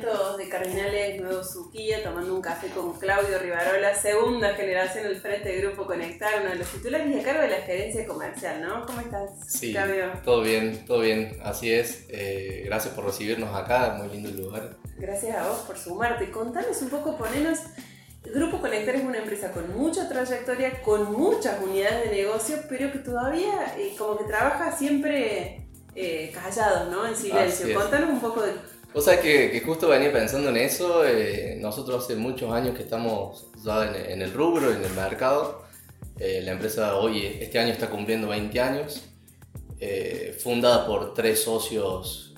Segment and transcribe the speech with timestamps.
[0.00, 5.48] momentos de Cardinales Nuevo Suquía, tomando un café con Claudio Rivarola, segunda generación del Frente
[5.50, 8.86] de Grupo Conectar, uno de los titulares y a cargo de la gerencia comercial, ¿no?
[8.86, 9.74] ¿Cómo estás, sí,
[10.24, 12.06] Todo bien, todo bien, así es.
[12.08, 14.76] Eh, gracias por recibirnos acá, muy lindo el lugar.
[14.96, 16.30] Gracias a vos por sumarte.
[16.30, 17.58] Contanos un poco, ponenos
[18.22, 22.98] Grupo Conectar es una empresa con mucha trayectoria, con muchas unidades de negocio, pero que
[22.98, 27.06] todavía eh, como que trabaja siempre eh, callados, ¿no?
[27.06, 27.74] En silencio.
[27.74, 28.79] Contanos un poco de...
[28.92, 33.46] O sea que, justo venía pensando en eso, eh, nosotros hace muchos años que estamos
[33.64, 35.64] ya en, el rubro, en el mercado.
[36.18, 39.02] la empresa hoy, este año está cumpliendo 20 años,
[40.42, 42.34] fundada por tres socios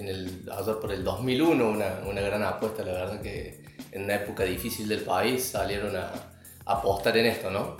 [0.00, 0.48] en el,
[0.80, 3.60] por el 2001, una, una gran apuesta, la verdad que
[3.92, 6.12] en una época difícil del país salieron a,
[6.66, 7.76] apostar en esto, ¿no?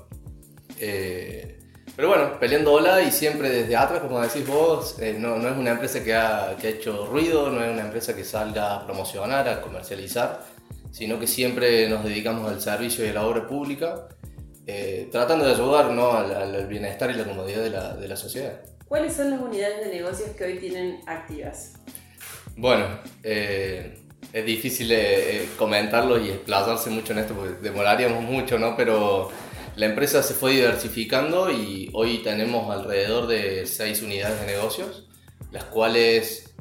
[0.81, 1.60] Eh,
[2.01, 5.73] pero bueno, peleándola y siempre desde atrás, como decís vos, eh, no, no, es una
[5.73, 9.47] empresa que ha, que ha, hecho ruido, no es una empresa que salga a promocionar,
[9.47, 10.41] a comercializar,
[10.91, 14.09] sino que siempre nos dedicamos al servicio y a la obra pública,
[14.67, 16.13] eh, tratando de ayudar ¿no?
[16.13, 18.63] al, bienestar y la comodidad de la, de la sociedad.
[18.89, 21.75] ¿Cuáles son las unidades de negocios que hoy tienen activas?
[22.57, 22.87] Bueno,
[24.33, 28.75] es difícil eh, comentarlo y explayarse mucho en esto porque demoraríamos mucho, ¿no?
[28.75, 29.31] Pero
[29.81, 35.09] la empresa se fue diversificando y hoy tenemos alrededor de seis unidades de negocios,
[35.53, 36.53] las cuales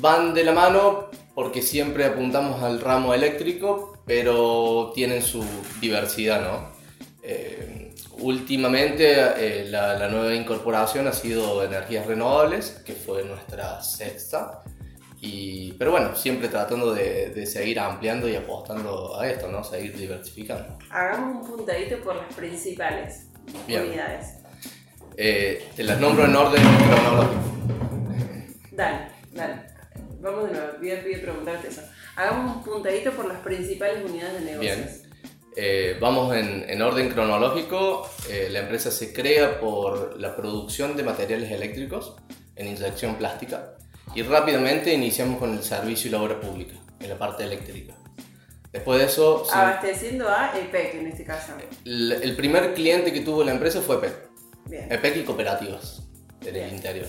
[0.00, 5.44] van de la mano porque siempre apuntamos al ramo eléctrico, pero tienen su
[5.80, 6.68] diversidad, ¿no?
[7.22, 14.64] Eh, últimamente eh, la, la nueva incorporación ha sido energías renovables, que fue nuestra sexta
[15.78, 19.62] pero bueno, siempre tratando de, seguir ampliando y apostando a esto, ¿no?
[19.62, 20.78] Seguir diversificando.
[20.90, 23.28] Hagamos un puntadito por las principales
[23.66, 24.34] unidades.
[25.16, 27.40] Eh, te las nombro en orden cronológico.
[28.72, 29.62] Dale, dale.
[30.20, 31.82] Vamos de nuevo, voy a, preguntarte eso.
[32.16, 34.76] Hagamos un puntadito por las principales unidades de negocios.
[34.76, 35.08] Bien.
[35.56, 38.08] Eh, vamos en, en, orden cronológico.
[38.28, 42.16] Eh, la empresa se crea por la producción de materiales eléctricos
[42.54, 43.74] en inyección plástica
[44.14, 47.94] y rápidamente iniciamos con el servicio y la obra pública, en la parte eléctrica.
[48.72, 49.46] Después de eso...
[49.52, 51.52] Abasteciendo a EPEC en este caso.
[51.84, 54.12] El, primer cliente que tuvo la empresa fue EPEC.
[54.66, 54.92] Bien.
[54.92, 56.02] EPEC y cooperativas
[56.44, 57.06] en el interior.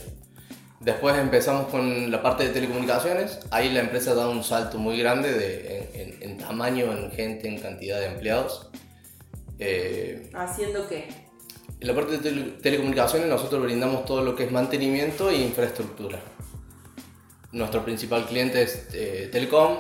[0.79, 3.39] Después empezamos con la parte de telecomunicaciones.
[3.51, 7.99] Ahí la empresa da un salto muy grande de, en, tamaño, en gente, en cantidad
[7.99, 8.69] de empleados.
[9.59, 11.09] Eh, ¿Haciendo qué?
[11.81, 16.19] En la parte de telecomunicaciones nosotros brindamos todo lo que es mantenimiento e infraestructura.
[17.51, 19.77] Nuestro principal cliente es eh, Telecom,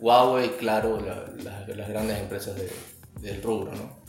[0.00, 2.56] Huawei, Claro, las grandes empresas
[3.20, 3.72] del rubro.
[3.72, 4.00] ¿no?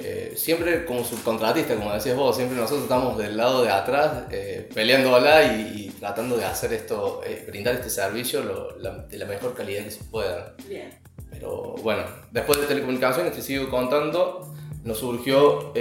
[0.00, 4.68] Eh, siempre como subcontratista, como decías vos, siempre nosotros estamos del lado de atrás eh,
[4.72, 8.40] peleándola y, y, tratando de hacer esto, eh, brindar este servicio
[8.78, 10.54] de la mejor calidad que se pueda.
[10.68, 10.96] Bien.
[11.28, 15.72] Pero bueno, después de telecomunicaciones, te sigo contando, nos surgió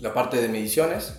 [0.00, 1.14] la parte de mediciones,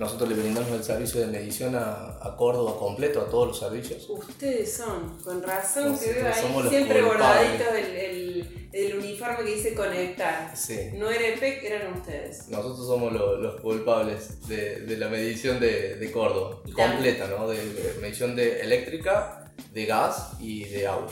[0.00, 4.08] nosotros le brindamos el servicio de medición a, a, Córdoba completo, a todos los servicios.
[4.08, 10.56] Ustedes son, con razón que veo ahí siempre bordadito el, el, uniforme que dice conectar.
[10.56, 10.92] Sí.
[10.94, 12.48] No era EPEC, eran ustedes.
[12.48, 17.46] Nosotros somos los culpables de, de, la medición de, de Córdoba, completa, ¿no?
[17.46, 17.58] De,
[18.00, 21.08] medición de eléctrica, de gas y de agua.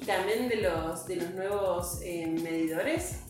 [0.00, 3.27] ¿Y también de los, de los nuevos eh, medidores?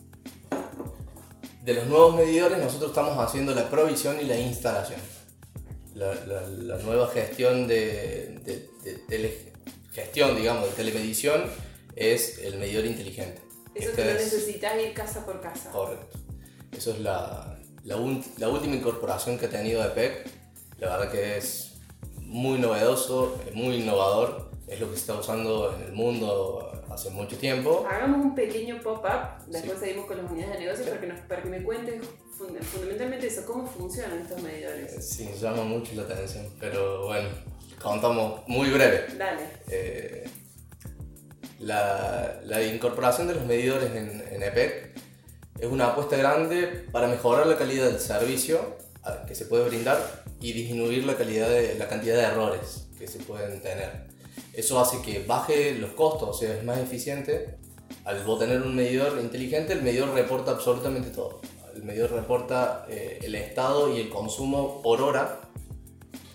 [1.69, 4.99] De los nuevos medidores nosotros estamos haciendo la provisión y la instalación.
[5.93, 8.39] La, la, nueva gestión de,
[9.07, 9.53] de,
[9.91, 11.43] gestión, digamos, de telemedición
[11.95, 13.43] es el medidor inteligente.
[13.75, 15.69] Eso que lo necesitas ir casa por casa.
[15.69, 16.17] Correcto.
[16.75, 20.27] Eso es la, la, última incorporación que ha tenido EPEC.
[20.79, 21.73] La verdad que es
[22.15, 24.49] muy novedoso, muy innovador.
[24.67, 26.68] Es lo que se está usando en el mundo
[26.99, 27.87] hace mucho tiempo.
[27.89, 31.41] Hagamos un pequeño pop-up, después seguimos con las unidades de negocio para, que nos, para
[31.41, 32.01] que me cuentes
[32.37, 34.93] fundamentalmente eso, cómo funcionan estos medidores.
[34.93, 37.29] Eh, sí, llama mucho la atención, pero bueno,
[37.81, 39.05] contamos muy breve.
[39.17, 39.43] Dale.
[39.69, 40.29] Eh,
[41.59, 44.97] la, la, incorporación de los medidores en, en EPEC
[45.59, 48.77] es una apuesta grande para mejorar la calidad del servicio
[49.27, 53.19] que se puede brindar y disminuir la, calidad de, la cantidad de errores que se
[53.19, 54.08] pueden tener.
[54.53, 57.57] Eso hace que baje los costos, o sea, es más eficiente.
[58.05, 61.41] Al tener un medidor inteligente, el medidor reporta absolutamente todo.
[61.75, 65.41] El medidor reporta eh, el estado y el consumo por hora,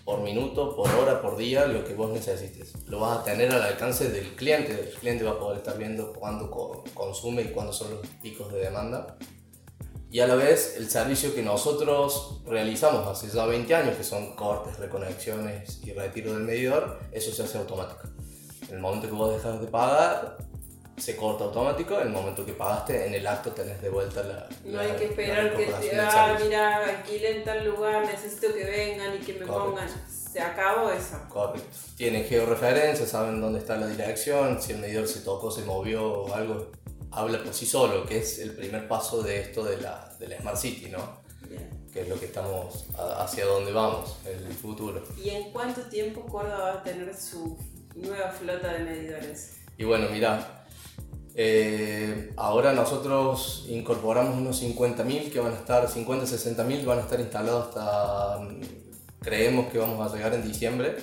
[0.05, 2.73] por minuto, por hora, por día, lo que vos necesites.
[2.87, 4.71] Lo vas a tener al alcance del cliente.
[4.71, 6.49] El cliente va a poder estar viendo cuándo
[6.93, 9.17] consume y cuándo son los picos de demanda.
[10.15, 14.33] Y a la vez el servicio que nosotros realizamos hace ya 20 años, que son
[14.33, 18.07] cortes, reconexiones y retiro del medidor, eso se hace automático.
[18.69, 20.37] En el momento que vos dejas de pagar,
[20.95, 24.47] se corta automático, en el momento que pagaste, en el acto tenés de vuelta la...
[24.63, 29.17] No hay que esperar que te ah, mira, alquilen tal lugar, necesito que vengan y
[29.17, 29.89] que me pongan.
[30.07, 31.19] Se acabó eso.
[31.27, 31.77] Correcto.
[31.97, 36.33] Tienen georreferencia, saben dónde está la dirección, si el medidor se tocó, se movió o
[36.33, 36.71] algo,
[37.15, 40.39] habla por sí solo, que es el primer paso de esto de la, de la
[40.39, 41.23] Smart City, ¿no?
[41.91, 42.85] Que es lo que estamos,
[43.17, 45.01] hacia dónde vamos el futuro.
[45.17, 47.57] ¿Y en cuánto tiempo Córdoba va a tener su
[47.95, 49.61] nueva flota de medidores?
[49.77, 50.65] Y bueno, mira,
[51.35, 57.19] eh, ahora nosotros incorporamos unos 50.000 que van a estar, 50, 60.000 van a estar
[57.19, 58.39] instalados hasta,
[59.21, 60.97] creemos que vamos a llegar en diciembre,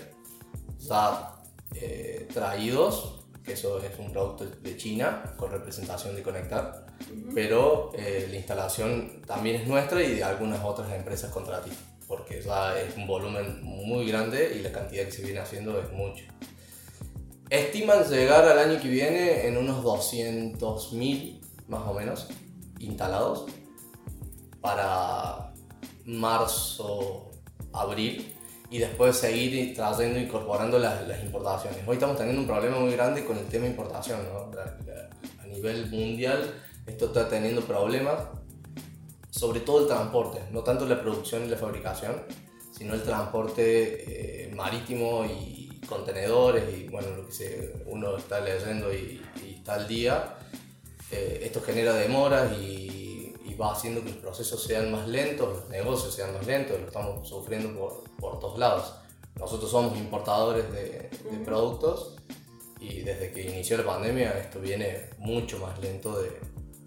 [0.79, 1.37] ya
[1.75, 6.87] eh, traídos que eso es un producto de China con representación de Conectar,
[7.35, 12.79] pero eh, la instalación también es nuestra y de algunas otras empresas contratistas, porque ya
[12.79, 16.25] es un volumen muy grande y la cantidad que se viene haciendo es mucho.
[17.51, 22.29] Estiman llegar al año que viene en unos 200.000 más o menos
[22.79, 23.47] instalados
[24.61, 25.53] para
[26.05, 27.31] marzo,
[27.73, 28.35] abril
[28.73, 31.81] y después seguir trayendo, incorporando las, las, importaciones.
[31.87, 34.21] Hoy estamos teniendo un problema muy grande con el tema importación.
[34.33, 34.51] ¿no?
[35.43, 36.55] A nivel mundial
[36.87, 38.23] esto está teniendo problemas,
[39.29, 42.23] sobre todo el transporte, no tanto la producción y la fabricación,
[42.71, 48.91] sino el transporte eh, marítimo y contenedores y bueno, lo que se, uno está leyendo
[48.91, 49.21] y,
[49.55, 50.39] está al día.
[51.11, 52.92] Eh, esto genera demoras y
[53.55, 57.29] va haciendo que los procesos sean más lentos, los negocios sean más lentos, lo estamos
[57.29, 58.95] sufriendo por, por todos lados.
[59.37, 61.11] Nosotros somos importadores de,
[61.45, 62.17] productos
[62.79, 66.31] y desde que inició la pandemia esto viene mucho más lento de,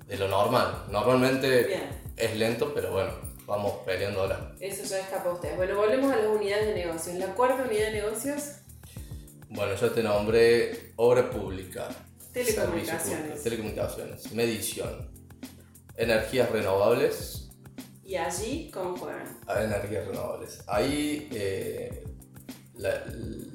[0.07, 0.85] de lo normal.
[0.89, 1.79] Normalmente
[2.15, 3.11] es lento, pero bueno,
[3.45, 4.53] vamos peleando ahora.
[4.59, 5.57] Eso ya escapa a ustedes.
[5.57, 7.15] Bueno, volvemos a las unidades de negocios.
[7.15, 8.43] La cuarta unidad de negocios.
[9.49, 11.87] Bueno, yo te nombré obra pública.
[12.33, 13.43] Telecomunicaciones.
[13.43, 15.09] telecomunicaciones, medición,
[15.97, 17.49] energías renovables.
[18.03, 19.39] ¿Y allí cómo juegan?
[19.47, 20.63] A energías renovables.
[20.67, 22.03] Ahí eh,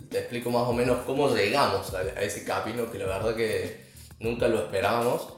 [0.09, 3.85] te explico más o menos cómo llegamos a, ese camino que la verdad que
[4.19, 5.35] nunca lo esperábamos.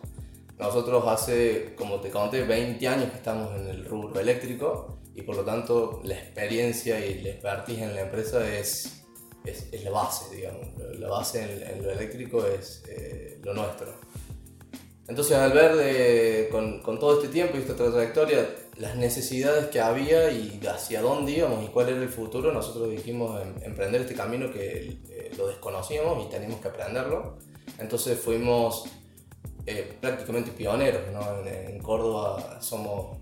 [0.59, 5.37] Nosotros hace, como te conté, 20 años que estamos en el rubro eléctrico y por
[5.37, 9.03] lo tanto la experiencia y la expertise en la empresa es,
[9.45, 10.69] es, la base, digamos.
[10.99, 13.93] La base en, lo eléctrico es eh, lo nuestro.
[15.13, 18.49] Entonces al ver con, con, todo este tiempo y esta trayectoria
[18.79, 23.39] las necesidades que había y hacia dónde íbamos y cuál era el futuro, nosotros dijimos
[23.43, 27.37] em, emprender este camino que eh, lo desconocíamos y teníamos que aprenderlo.
[27.77, 28.85] Entonces fuimos
[29.67, 31.03] eh, prácticamente pioneros.
[31.13, 31.47] ¿no?
[31.47, 33.19] En, Córdoba somos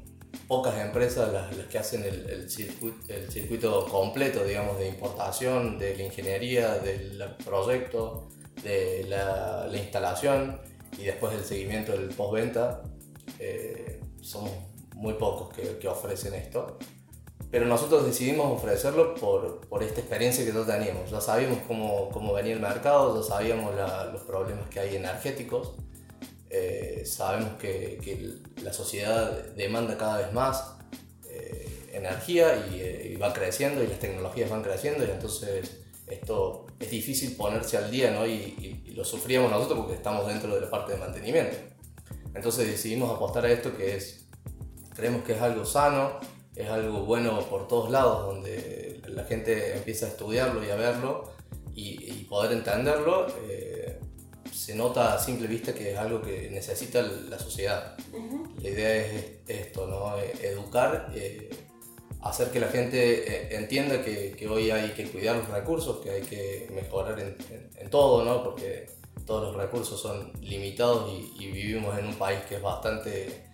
[0.46, 5.76] pocas empresas las, las que hacen el, el, circuito, el, circuito, completo, digamos, de importación,
[5.76, 8.28] de la ingeniería, del proyecto,
[8.62, 12.82] de la, la instalación y después el seguimiento del postventa,
[13.38, 14.50] eh, somos
[14.94, 16.78] muy pocos que, que, ofrecen esto.
[17.50, 21.10] Pero nosotros decidimos ofrecerlo por, por, esta experiencia que ya teníamos.
[21.10, 23.74] Ya sabíamos cómo, cómo venía el mercado, ya sabíamos
[24.12, 25.72] los problemas que hay energéticos,
[26.50, 30.74] eh, sabemos que, que, la sociedad demanda cada vez más
[31.28, 36.90] eh, energía y, y, va creciendo y las tecnologías van creciendo y entonces esto es
[36.90, 38.26] difícil ponerse al día, ¿no?
[38.26, 41.56] Y, lo sufríamos nosotros porque estamos dentro de la parte de mantenimiento.
[42.34, 44.26] Entonces decidimos apostar a esto que es,
[44.94, 46.18] creemos que es algo sano,
[46.54, 51.30] es algo bueno por todos lados, donde la gente empieza a estudiarlo y a verlo
[51.74, 53.26] y, poder entenderlo.
[53.48, 53.98] Eh,
[54.52, 57.96] se nota a simple vista que es algo que necesita la sociedad.
[58.60, 60.18] La idea es esto, ¿no?
[60.18, 61.10] Educar.
[61.14, 61.48] Eh,
[62.22, 66.10] hacer que la gente eh, entienda que, que, hoy hay que cuidar los recursos, que
[66.10, 67.36] hay que mejorar en,
[67.76, 68.44] en, todo, ¿no?
[68.44, 68.86] porque
[69.26, 73.44] todos los recursos son limitados y, vivimos en un país que es bastante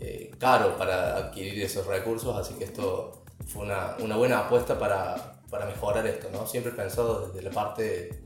[0.00, 5.40] eh, caro para adquirir esos recursos, así que esto fue una, una buena apuesta para,
[5.48, 6.46] para, mejorar esto, ¿no?
[6.46, 8.20] siempre pensado desde la parte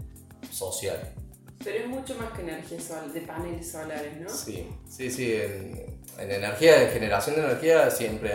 [0.51, 1.15] social.
[1.63, 4.29] Pero es mucho más que energía solar, de paneles solares, ¿no?
[4.29, 5.33] Sí, sí, sí.
[5.33, 8.35] En, en energía, en generación de energía siempre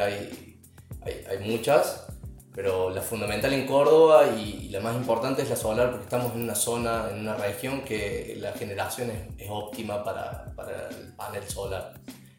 [1.01, 2.07] hay hay, muchas,
[2.53, 6.43] pero la fundamental en Córdoba y, la más importante es la solar porque estamos en
[6.43, 11.93] una zona, en una región que la generación es, óptima para, para, el panel solar.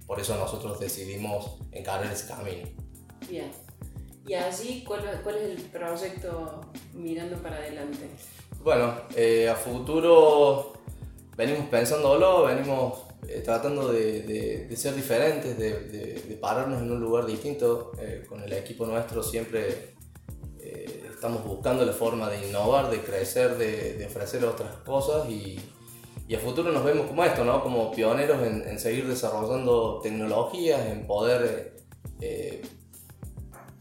[0.06, 2.68] Por eso nosotros decidimos encarar ese camino.
[3.28, 3.50] Bien.
[4.26, 6.60] ¿Y allí cuál, cuál es el proyecto
[6.92, 8.08] mirando para adelante?
[8.62, 10.74] Bueno, eh, a futuro
[11.36, 17.26] venimos pensándolo, venimos eh, tratando de, de, ser diferentes, de, de, pararnos en un lugar
[17.26, 17.92] distinto.
[18.00, 19.94] Eh, con el equipo nuestro siempre
[20.58, 25.60] eh, estamos buscando la forma de innovar, de crecer, de, ofrecer otras cosas y,
[26.26, 27.62] y, a futuro nos vemos como esto, ¿no?
[27.62, 31.74] como pioneros en, seguir desarrollando tecnologías, en poder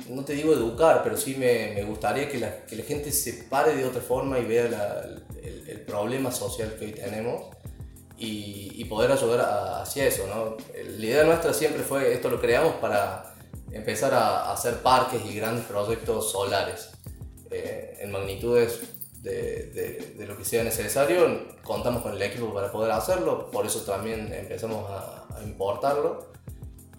[0.09, 2.51] no te digo educar, pero sí me, gustaría que la,
[2.83, 4.65] gente se pare de otra forma y vea
[5.41, 7.47] el, problema social que hoy tenemos
[8.19, 10.27] y, y poder ayudar hacia eso.
[10.27, 10.57] ¿no?
[10.73, 13.33] La idea nuestra siempre fue, esto lo creamos para
[13.71, 16.89] empezar a, hacer parques y grandes proyectos solares
[17.49, 18.81] eh, en magnitudes
[19.21, 21.57] de, de, de, lo que sea necesario.
[21.63, 26.29] Contamos con el equipo para poder hacerlo, por eso también empezamos a, a importarlo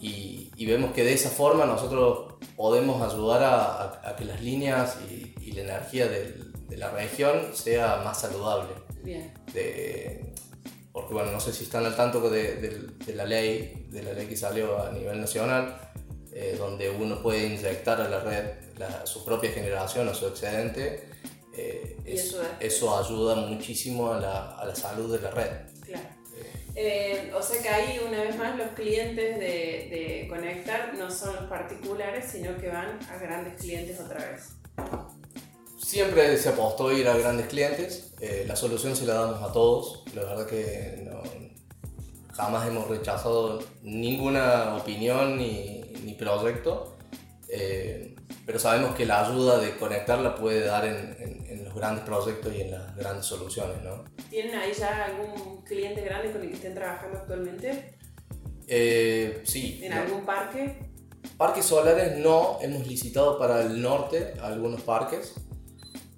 [0.01, 4.97] y, y, vemos que de esa forma nosotros podemos ayudar a, a, que las líneas
[5.11, 6.37] y, y la energía de,
[6.69, 8.71] de, la región sea más saludable.
[9.03, 9.35] Bien.
[9.53, 10.33] De,
[11.01, 14.27] porque bueno, no sé si están al tanto de, de, la ley, de la ley
[14.27, 15.77] que salió a nivel nacional,
[16.33, 18.45] eh, donde uno puede inyectar a la red
[18.79, 21.09] la, su propia generación o su excedente.
[21.57, 25.51] Eh, es, eso, eso, ayuda muchísimo a la, a la salud de la red.
[25.85, 26.21] Claro.
[26.77, 31.35] Eh, o sea que ahí una vez más los clientes de, de, Conectar no son
[31.35, 34.51] los particulares, sino que van a grandes clientes otra vez.
[35.83, 39.53] Siempre se apostó a ir a grandes clientes, eh, la solución se la damos a
[39.53, 41.23] todos, la verdad que no,
[42.35, 46.97] jamás hemos rechazado ninguna opinión ni, ni proyecto.
[47.49, 48.15] Eh,
[48.47, 51.17] pero sabemos que la ayuda de conectarla puede dar en,
[51.49, 54.05] en, los grandes proyectos y en las grandes soluciones, ¿no?
[54.29, 57.95] ¿Tienen ahí ya algún cliente grande con el que estén trabajando actualmente?
[58.67, 59.81] Eh, sí.
[59.83, 60.79] ¿En algún parque?
[61.37, 65.35] Parques solares no, hemos licitado para el norte algunos parques.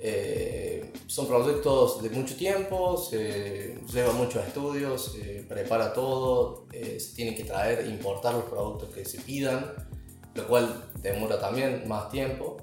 [0.04, 7.14] Eh, son proyectos de mucho tiempo, se lleva muchos estudios, se prepara todo, eh, se
[7.14, 9.72] tiene que traer, importar los productos que se pidan
[10.34, 12.56] lo cual demora también más tiempo.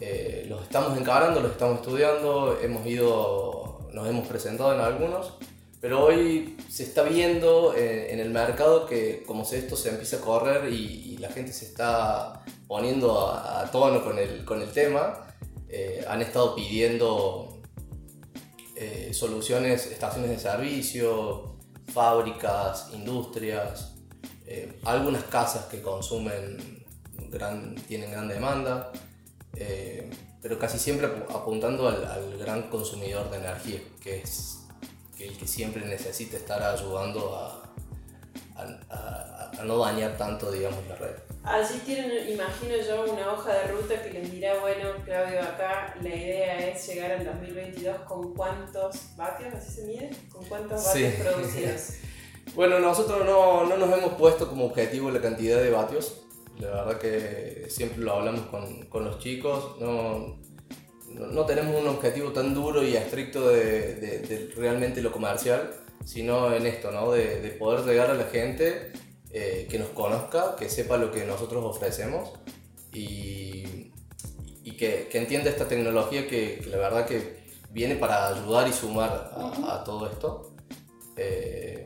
[0.00, 5.34] Eh, los estamos encarando, los estamos estudiando, hemos ido, nos hemos presentado en algunos,
[5.80, 10.20] pero hoy se está viendo eh, en el mercado que como esto se empieza a
[10.20, 15.33] correr y, la gente se está poniendo a, tono con el, con el tema,
[15.68, 17.50] eh, han estado pidiendo
[19.12, 21.56] soluciones, estaciones de servicio,
[21.86, 23.94] fábricas, industrias,
[24.82, 26.84] algunas casas que consumen
[27.34, 28.92] gran, tienen gran demanda,
[29.56, 34.60] eh, pero casi siempre apuntando al, al, gran consumidor de energía, que es
[35.18, 37.72] el que siempre necesita estar ayudando a,
[38.56, 39.03] a, a,
[39.64, 41.14] no dañar tanto, digamos, la red.
[41.44, 46.08] Así tienen, imagino yo, una hoja de ruta que les dirá, bueno, Claudio, acá la
[46.08, 51.90] idea es llegar al 2022 con cuántos vatios, así se mide, con cuántos vatios producidos.
[52.54, 56.22] bueno, nosotros no, no, nos hemos puesto como objetivo la cantidad de vatios,
[56.58, 59.76] la verdad que siempre lo hablamos con, con los chicos.
[59.80, 60.38] No,
[61.10, 65.70] no, tenemos un objetivo tan duro y estricto de, de, realmente lo comercial,
[66.06, 67.12] sino en esto, ¿no?
[67.12, 68.92] de, de poder llegar a la gente
[69.36, 72.30] eh, que nos conozca, que sepa lo que nosotros ofrecemos
[72.92, 73.90] y,
[74.62, 78.72] y que, que, entienda esta tecnología que, que, la verdad que viene para ayudar y
[78.72, 80.54] sumar a, a todo esto.
[81.16, 81.84] Eh,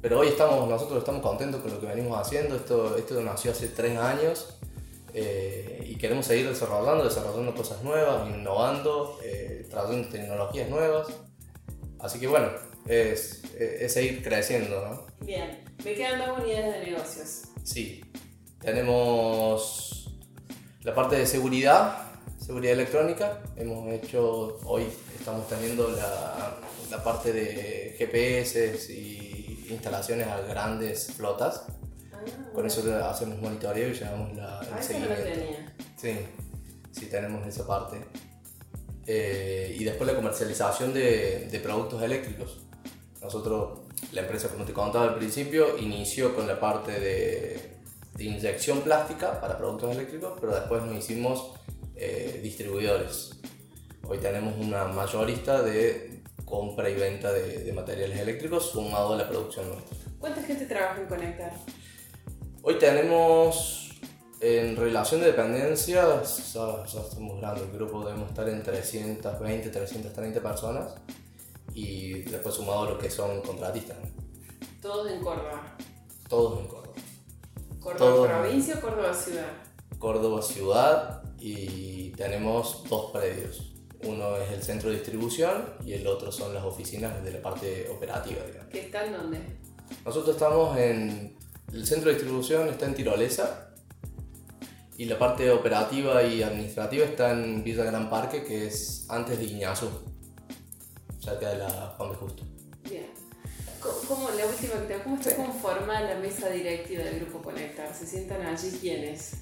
[0.00, 2.54] pero hoy estamos, nosotros estamos contentos con lo que venimos haciendo.
[2.54, 4.56] Esto, esto nació hace tres años
[5.14, 11.08] eh, y queremos seguir desarrollando, desarrollando cosas nuevas, innovando, eh, trayendo tecnologías nuevas.
[11.98, 12.50] Así que bueno,
[12.88, 14.80] es, es, seguir creciendo.
[14.88, 15.26] ¿no?
[15.26, 17.42] Bien, me quedan dos unidades de negocios.
[17.62, 18.00] Sí,
[18.60, 20.16] tenemos
[20.82, 23.42] la parte de seguridad, seguridad electrónica.
[23.56, 24.84] Hemos hecho, hoy
[25.18, 26.56] estamos teniendo la,
[26.90, 31.64] la parte de GPS y instalaciones a grandes flotas.
[32.12, 32.18] Ah,
[32.54, 35.30] Con eso hacemos monitoreo y llevamos la, el ah, seguimiento.
[35.96, 36.16] sí,
[36.92, 37.98] sí, tenemos esa parte.
[39.06, 42.67] Eh, y después la comercialización de, de, productos eléctricos.
[43.28, 43.80] Nosotros,
[44.12, 47.76] la empresa, como te contaba al principio, inició con la parte de,
[48.14, 51.52] de inyección plástica para productos eléctricos, pero después nos hicimos
[51.94, 53.38] eh, distribuidores.
[54.08, 59.28] Hoy tenemos una mayorista de compra y venta de, de, materiales eléctricos sumado a la
[59.28, 59.98] producción nuestra.
[60.18, 61.52] ¿Cuánta gente trabaja en Conectar?
[62.62, 63.90] Hoy tenemos,
[64.40, 70.40] en relación de dependencia, ya, ya estamos grandes, el grupo debemos estar en 320, 330
[70.40, 70.94] personas
[71.78, 73.96] y después sumado a lo que son contratistas.
[74.80, 75.76] ¿Todos en Córdoba?
[76.28, 76.94] Todos en Córdoba.
[77.80, 79.52] ¿Córdoba provincia o Córdoba ciudad?
[79.98, 83.68] Córdoba ciudad y tenemos dos predios
[84.04, 87.88] uno es el centro de distribución y el otro son las oficinas de la parte
[87.88, 88.40] operativa.
[88.70, 89.38] ¿Qué están dónde?
[90.04, 91.36] Nosotros estamos en.
[91.72, 93.72] El centro de distribución está en Tirolesa
[94.96, 99.44] y la parte operativa y administrativa está en Villa Gran Parque, que es antes de
[99.44, 99.90] Guiñazú,
[101.20, 102.42] cerca de la Juan de Justo.
[102.84, 103.06] Bien.
[103.80, 107.94] ¿Cómo, la última ¿cómo está conformada la mesa directiva del Grupo Conectar?
[107.94, 109.34] ¿Se sientan allí quiénes?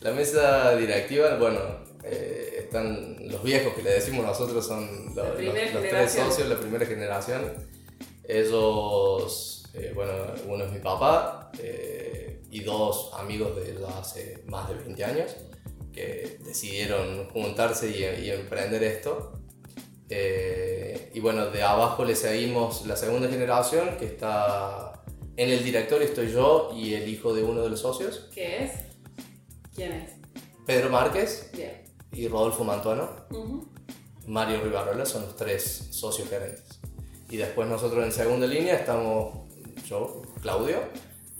[0.00, 1.60] La mesa directiva, bueno,
[2.04, 7.54] eh, están los viejos que le decimos nosotros, son los, tres socios, la primera generación.
[8.22, 10.12] Ellos, eh, bueno,
[10.46, 15.36] uno es mi papá eh, y dos amigos de ellos hace más de 20 años
[15.94, 19.40] que decidieron juntarse y, emprender esto.
[21.14, 25.04] Y bueno, de abajo le seguimos la segunda generación que está
[25.36, 28.28] en el directorio, estoy yo y el hijo de uno de los socios.
[28.34, 28.72] ¿Qué es?
[29.76, 30.10] ¿Quién es?
[30.66, 31.52] Pedro Márquez
[32.10, 33.10] y Rodolfo Mantuano.
[34.26, 36.80] Mario Rivarola son los tres socios gerentes.
[37.30, 39.38] Y después nosotros en segunda línea estamos
[39.86, 40.78] yo, Claudio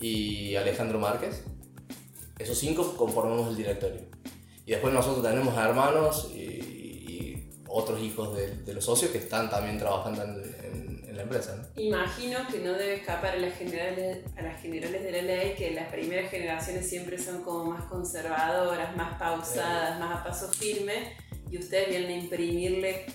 [0.00, 1.42] y Alejandro Márquez.
[2.38, 4.02] Esos cinco conformamos el directorio.
[4.66, 6.73] Y después nosotros tenemos hermanos y,
[7.76, 11.70] otros hijos de, los socios que están también trabajando en, la empresa.
[11.76, 15.70] Imagino que no debe escapar a las, generales, a las generales de la ley que
[15.70, 21.16] las primeras generaciones siempre son como más conservadoras, más pausadas, más a paso firme
[21.48, 23.06] y ustedes vienen a imprimirle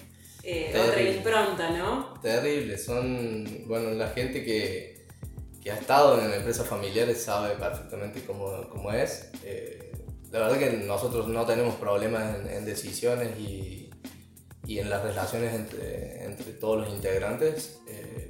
[0.44, 2.14] eh, otra impronta, ¿no?
[2.22, 5.06] Terrible, son, bueno, la gente que,
[5.62, 9.30] que ha estado en empresas familiares sabe perfectamente cómo, cómo es.
[9.44, 9.92] Eh,
[10.32, 13.89] la verdad que nosotros no tenemos problemas en decisiones y
[14.70, 18.30] y en las relaciones entre, entre todos los integrantes, eh,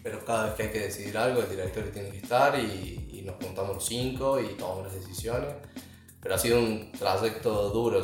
[0.00, 3.22] pero cada vez que hay que decidir algo, el directorio tiene que estar y, y,
[3.22, 5.52] nos juntamos los cinco y tomamos las decisiones.
[6.20, 8.00] Pero ha sido un trayecto duro,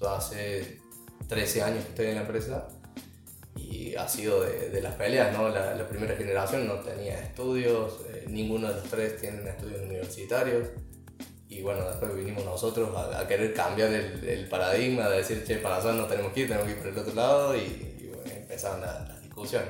[0.00, 0.80] yo, hace
[1.28, 2.66] 13 años que estoy en la empresa
[3.54, 5.48] y ha sido de, de las peleas, ¿no?
[5.48, 10.66] La, la, primera generación no tenía estudios, eh, ninguno de los tres tiene estudios universitarios
[11.54, 15.76] y bueno, después vinimos nosotros a, querer cambiar el, el, paradigma, de decir, che, para
[15.76, 18.80] allá no tenemos que ir, tenemos que ir por el otro lado, y, bueno, empezaron
[18.80, 19.68] las, discusiones.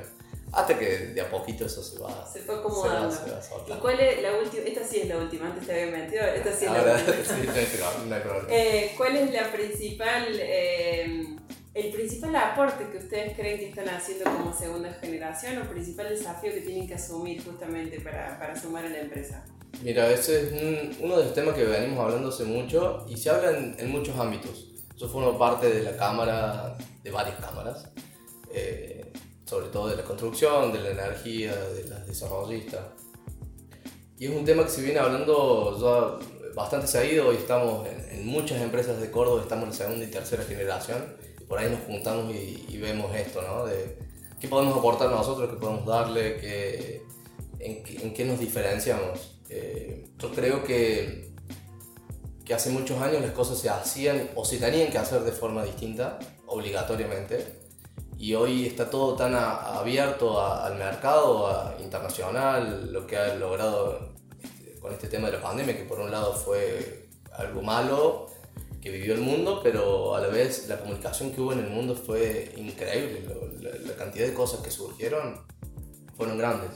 [0.51, 2.27] Hasta que de a poquito eso se va.
[2.33, 3.11] Se fue acomodando.
[3.11, 4.63] Se va, se ¿Y cuál es la última?
[4.63, 7.25] Esta sí es la última, antes te había mentido, esta sí es la última.
[7.25, 7.79] sí,
[8.09, 8.49] no, hay problema.
[8.49, 11.37] Eh, ¿Cuál es la principal, eh,
[11.75, 16.53] el principal aporte que ustedes creen que están haciendo como segunda generación o principal desafío
[16.53, 19.45] que tienen que asumir justamente para, para sumar a la empresa?
[19.85, 23.51] Mira, ese es uno de los temas que venimos hablando hace mucho y se habla
[23.51, 24.69] en, muchos ámbitos.
[24.97, 27.91] Yo formo parte de la cámara, de varias cámaras,
[28.51, 29.13] eh,
[29.45, 32.81] sobre todo de la construcción, de la energía, de las desarrollistas.
[34.17, 37.29] Y es un tema que se viene hablando ya bastante seguido.
[37.29, 41.15] Hoy estamos en, muchas empresas de Córdoba, estamos en segunda y tercera generación.
[41.39, 43.67] Y por ahí nos juntamos y, vemos esto, ¿no?
[43.67, 43.99] De
[44.41, 47.03] qué podemos aportar nosotros, qué podemos darle, qué,
[47.65, 49.39] en, en qué nos diferenciamos.
[49.49, 51.33] Eh, yo creo que,
[52.45, 55.65] que hace muchos años las cosas se hacían o se tenían que hacer de forma
[55.65, 57.63] distinta, obligatoriamente,
[58.19, 64.93] y hoy está todo tan abierto al mercado internacional, lo que ha logrado este, con
[64.93, 68.27] este tema de la pandemia, que por un lado fue algo malo
[68.81, 71.97] que vivió el mundo, pero a la vez la comunicación que hubo en el mundo
[71.97, 73.25] fue increíble,
[73.83, 75.41] la cantidad de cosas que surgieron
[76.17, 76.71] fueron grandes.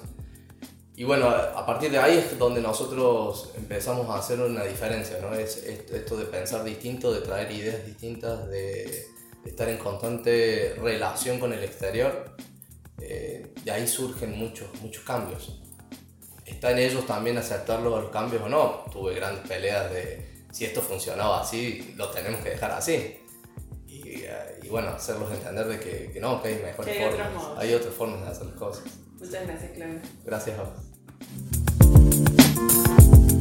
[0.98, 5.32] Y bueno, a partir de ahí es donde nosotros empezamos a hacer una diferencia, ¿no?
[5.32, 9.06] Es esto de pensar distinto, de traer ideas distintas, de,
[9.44, 12.34] estar en constante relación con el exterior.
[13.00, 15.61] Eh, de ahí surgen muchos, muchos cambios.
[16.44, 18.84] Está en ellos también aceptar los cambios o no.
[18.90, 23.20] Tuve grandes peleas de si esto funcionaba así, lo tenemos que dejar así.
[23.87, 27.44] Y, eh, bueno, hacerlos entender de que, que no, que hay mejores formas.
[27.56, 28.84] Hay otras formas de hacer las cosas.
[29.20, 30.00] Muchas gracias, Claudio.
[30.24, 30.88] Gracias a vos.
[31.20, 31.33] Thank
[33.33, 33.38] you